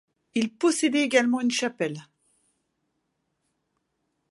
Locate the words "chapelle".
1.51-2.01